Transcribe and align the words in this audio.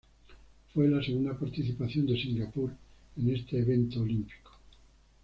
Fue 0.73 0.87
la 0.87 0.99
segunda 1.03 1.37
participación 1.37 2.07
de 2.07 2.19
Singapur 2.19 2.71
en 3.17 3.35
este 3.35 3.59
evento 3.59 4.01
olímpico. 4.01 4.57